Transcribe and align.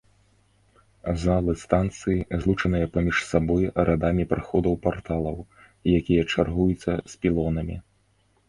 Залы 1.23 1.53
станцыі 1.63 2.21
злучаныя 2.45 2.87
паміж 2.95 3.17
сабой 3.33 3.63
радамі 3.91 4.23
праходаў-парталаў, 4.31 5.37
якія 6.01 6.23
чаргуюцца 6.35 6.91
з 7.15 7.21
пілонамі. 7.25 7.77